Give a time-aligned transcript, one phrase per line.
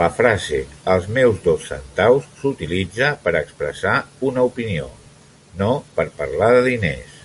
[0.00, 0.58] La frase
[0.94, 3.98] "els meus dos centaus" s'utilitza per a expressar
[4.32, 4.88] una opinió,
[5.64, 7.22] no per parlar de diners.